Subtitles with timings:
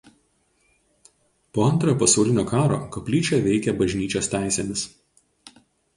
[1.57, 4.87] Po Antrojo pasaulinio karo koplyčia veikia bažnyčios teisėmis.